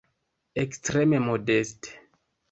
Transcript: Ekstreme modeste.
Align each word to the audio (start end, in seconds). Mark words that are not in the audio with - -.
Ekstreme 0.61 1.19
modeste. 1.25 1.93